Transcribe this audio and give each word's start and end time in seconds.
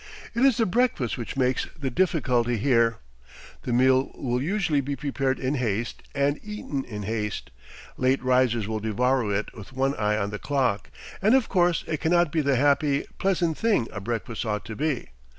It 0.33 0.43
is 0.43 0.57
the 0.57 0.65
breakfast 0.65 1.15
which 1.15 1.37
makes 1.37 1.67
the 1.79 1.91
difficulty 1.91 2.57
here. 2.57 2.97
The 3.61 3.71
meal 3.71 4.09
will 4.15 4.41
usually 4.41 4.81
be 4.81 4.95
prepared 4.95 5.37
in 5.37 5.53
haste 5.53 6.01
and 6.15 6.39
eaten 6.41 6.83
in 6.85 7.03
haste; 7.03 7.51
late 7.97 8.23
risers 8.23 8.67
will 8.67 8.79
devour 8.79 9.31
it 9.31 9.53
with 9.53 9.73
one 9.73 9.93
eye 9.97 10.17
on 10.17 10.31
the 10.31 10.39
clock; 10.39 10.89
and 11.21 11.35
of 11.35 11.49
course 11.49 11.83
it 11.85 12.01
cannot 12.01 12.31
be 12.31 12.41
the 12.41 12.55
happy, 12.55 13.05
pleasant 13.19 13.59
thing 13.59 13.87
a 13.93 14.01
breakfast 14.01 14.43
ought 14.43 14.65
to 14.65 14.75
be. 14.75 15.09